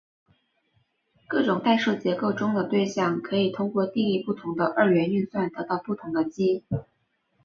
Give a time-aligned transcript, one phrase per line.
[1.27, 6.63] 各种代数结构中的对象可以通过定义不同的二元运算得到不同的积。